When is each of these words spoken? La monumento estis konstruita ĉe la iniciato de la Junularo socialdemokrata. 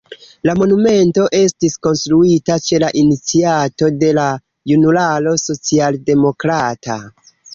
La 0.49 0.53
monumento 0.59 1.25
estis 1.39 1.75
konstruita 1.87 2.55
ĉe 2.69 2.79
la 2.85 2.89
iniciato 3.03 3.91
de 4.05 4.09
la 4.21 4.25
Junularo 4.73 5.35
socialdemokrata. 5.45 6.99